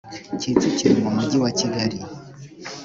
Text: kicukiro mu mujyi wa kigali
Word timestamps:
kicukiro 0.39 0.93
mu 1.03 1.09
mujyi 1.15 1.37
wa 1.43 1.49
kigali 1.59 1.97